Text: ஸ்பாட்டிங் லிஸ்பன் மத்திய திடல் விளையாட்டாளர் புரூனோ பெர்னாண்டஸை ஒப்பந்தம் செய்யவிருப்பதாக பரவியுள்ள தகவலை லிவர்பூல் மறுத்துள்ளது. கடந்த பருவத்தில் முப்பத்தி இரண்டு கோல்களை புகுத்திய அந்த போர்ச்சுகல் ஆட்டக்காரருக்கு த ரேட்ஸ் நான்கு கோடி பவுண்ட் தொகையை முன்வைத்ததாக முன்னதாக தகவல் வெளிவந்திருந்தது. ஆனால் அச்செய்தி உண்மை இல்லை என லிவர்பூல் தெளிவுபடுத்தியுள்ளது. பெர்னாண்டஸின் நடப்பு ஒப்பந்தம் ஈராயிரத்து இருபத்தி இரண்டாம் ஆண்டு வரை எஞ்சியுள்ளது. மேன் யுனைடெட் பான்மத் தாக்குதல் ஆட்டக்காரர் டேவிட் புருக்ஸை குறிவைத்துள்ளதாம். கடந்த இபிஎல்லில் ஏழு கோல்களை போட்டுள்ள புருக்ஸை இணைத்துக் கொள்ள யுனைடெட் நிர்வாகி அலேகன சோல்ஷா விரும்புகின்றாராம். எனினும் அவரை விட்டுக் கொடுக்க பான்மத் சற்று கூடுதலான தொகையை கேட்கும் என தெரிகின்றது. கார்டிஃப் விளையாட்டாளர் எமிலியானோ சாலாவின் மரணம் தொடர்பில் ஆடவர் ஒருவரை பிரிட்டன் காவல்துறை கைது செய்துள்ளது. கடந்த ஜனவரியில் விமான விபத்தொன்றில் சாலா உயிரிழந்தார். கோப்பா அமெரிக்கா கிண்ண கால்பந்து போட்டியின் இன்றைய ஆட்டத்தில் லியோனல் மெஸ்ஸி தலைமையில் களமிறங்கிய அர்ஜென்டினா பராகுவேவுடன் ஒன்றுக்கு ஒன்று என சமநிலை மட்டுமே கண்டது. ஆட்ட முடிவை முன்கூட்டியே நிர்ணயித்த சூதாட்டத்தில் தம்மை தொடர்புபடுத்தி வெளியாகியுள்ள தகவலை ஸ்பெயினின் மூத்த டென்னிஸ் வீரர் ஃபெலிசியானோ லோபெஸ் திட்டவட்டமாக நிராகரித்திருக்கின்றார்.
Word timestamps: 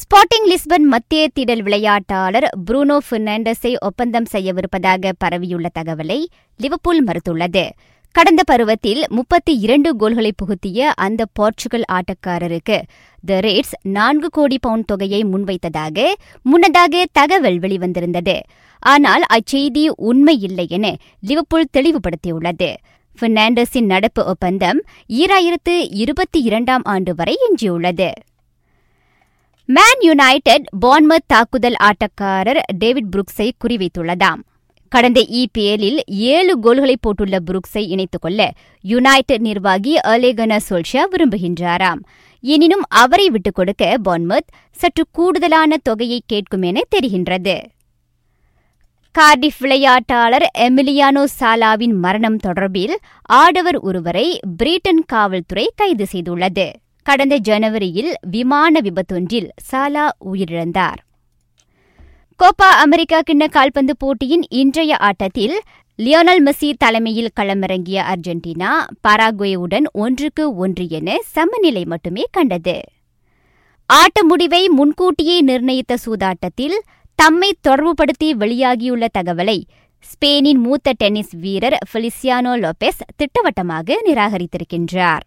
ஸ்பாட்டிங் 0.00 0.46
லிஸ்பன் 0.48 0.82
மத்திய 0.82 1.28
திடல் 1.34 1.62
விளையாட்டாளர் 1.62 2.46
புரூனோ 2.70 2.98
பெர்னாண்டஸை 3.10 3.74
ஒப்பந்தம் 3.78 4.26
செய்யவிருப்பதாக 4.32 5.12
பரவியுள்ள 5.18 5.68
தகவலை 5.78 6.26
லிவர்பூல் 6.56 7.04
மறுத்துள்ளது. 7.04 7.68
கடந்த 8.12 8.42
பருவத்தில் 8.44 9.04
முப்பத்தி 9.08 9.58
இரண்டு 9.58 9.96
கோல்களை 9.96 10.32
புகுத்திய 10.32 10.90
அந்த 10.96 11.26
போர்ச்சுகல் 11.32 11.84
ஆட்டக்காரருக்கு 11.92 12.82
த 13.26 13.40
ரேட்ஸ் 13.40 13.74
நான்கு 13.82 14.28
கோடி 14.28 14.58
பவுண்ட் 14.58 14.86
தொகையை 14.86 15.24
முன்வைத்ததாக 15.24 16.06
முன்னதாக 16.42 17.04
தகவல் 17.12 17.58
வெளிவந்திருந்தது. 17.58 18.40
ஆனால் 18.78 19.22
அச்செய்தி 19.32 19.88
உண்மை 19.96 20.40
இல்லை 20.40 20.66
என 20.68 20.96
லிவர்பூல் 21.20 21.70
தெளிவுபடுத்தியுள்ளது. 21.78 22.72
பெர்னாண்டஸின் 23.18 23.90
நடப்பு 23.94 24.24
ஒப்பந்தம் 24.24 24.82
ஈராயிரத்து 25.08 25.88
இருபத்தி 25.90 26.42
இரண்டாம் 26.42 26.82
ஆண்டு 26.82 27.14
வரை 27.14 27.36
எஞ்சியுள்ளது. 27.48 28.10
மேன் 29.72 30.00
யுனைடெட் 30.00 30.64
பான்மத் 30.80 31.26
தாக்குதல் 31.26 31.74
ஆட்டக்காரர் 31.82 32.60
டேவிட் 32.74 33.14
புருக்ஸை 33.16 33.50
குறிவைத்துள்ளதாம். 33.64 34.42
கடந்த 34.88 35.20
இபிஎல்லில் 35.20 35.98
ஏழு 36.06 36.58
கோல்களை 36.58 36.96
போட்டுள்ள 37.00 37.38
புருக்ஸை 37.44 37.88
இணைத்துக் 37.88 38.22
கொள்ள 38.22 38.52
யுனைடெட் 38.80 39.40
நிர்வாகி 39.40 39.96
அலேகன 39.96 40.58
சோல்ஷா 40.70 41.02
விரும்புகின்றாராம். 41.10 41.98
எனினும் 42.40 42.82
அவரை 42.88 43.30
விட்டுக் 43.30 43.54
கொடுக்க 43.54 43.96
பான்மத் 44.04 44.48
சற்று 44.72 45.06
கூடுதலான 45.10 45.76
தொகையை 45.82 46.22
கேட்கும் 46.26 46.62
என 46.62 46.80
தெரிகின்றது. 46.96 47.62
கார்டிஃப் 49.18 49.60
விளையாட்டாளர் 49.60 50.46
எமிலியானோ 50.58 51.24
சாலாவின் 51.40 51.94
மரணம் 51.94 52.38
தொடர்பில் 52.46 52.96
ஆடவர் 53.22 53.78
ஒருவரை 53.78 54.40
பிரிட்டன் 54.56 55.04
காவல்துறை 55.06 55.70
கைது 55.76 56.06
செய்துள்ளது. 56.12 56.70
கடந்த 57.10 57.36
ஜனவரியில் 57.38 58.10
விமான 58.30 58.80
விபத்தொன்றில் 58.80 59.48
சாலா 59.70 60.08
உயிரிழந்தார். 60.32 60.98
கோப்பா 62.40 62.68
அமெரிக்கா 62.84 63.18
கிண்ண 63.20 63.46
கால்பந்து 63.46 63.96
போட்டியின் 63.96 64.44
இன்றைய 64.48 64.96
ஆட்டத்தில் 64.96 65.60
லியோனல் 65.98 66.42
மெஸ்ஸி 66.46 66.72
தலைமையில் 66.78 67.30
களமிறங்கிய 67.40 67.98
அர்ஜென்டினா 68.12 68.70
பராகுவேவுடன் 69.08 69.86
ஒன்றுக்கு 69.92 70.54
ஒன்று 70.54 70.88
என 70.88 71.18
சமநிலை 71.22 71.84
மட்டுமே 71.84 72.24
கண்டது. 72.30 72.80
ஆட்ட 73.86 74.24
முடிவை 74.24 74.68
முன்கூட்டியே 74.68 75.40
நிர்ணயித்த 75.40 75.96
சூதாட்டத்தில் 76.06 76.78
தம்மை 77.14 77.50
தொடர்புபடுத்தி 77.68 78.30
வெளியாகியுள்ள 78.42 79.06
தகவலை 79.18 79.58
ஸ்பெயினின் 80.12 80.62
மூத்த 80.66 80.92
டென்னிஸ் 80.92 81.34
வீரர் 81.36 81.78
ஃபெலிசியானோ 81.90 82.54
லோபெஸ் 82.64 83.02
திட்டவட்டமாக 83.16 84.00
நிராகரித்திருக்கின்றார். 84.04 85.24